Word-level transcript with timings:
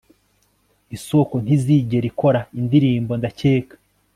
isoko 0.95 1.35
ntizigera 1.43 2.05
ikora 2.11 2.39
indirimbo, 2.59 3.11
ndakeka 3.19 3.75